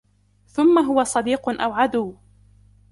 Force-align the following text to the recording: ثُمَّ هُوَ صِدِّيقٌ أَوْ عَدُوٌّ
ثُمَّ 0.47 0.79
هُوَ 0.79 1.03
صِدِّيقٌ 1.03 1.49
أَوْ 1.49 1.71
عَدُوٌّ 1.73 2.15